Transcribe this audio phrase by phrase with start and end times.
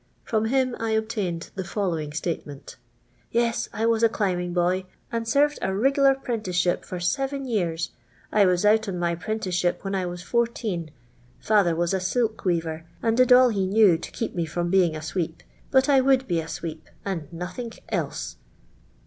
[0.23, 2.75] From him I obUiined the following statement:—
[3.11, 7.91] *' Yes, I was a climbing boy, and sarred a rigler ])rinticeship for seven years.
[8.31, 10.89] I was out on raj printiceship when I was fourteen.
[11.39, 14.95] Father was a silk weaver, nnd did all he knew to keep me from being
[14.95, 18.37] a sweep, but I would be a sweep, and nothink else."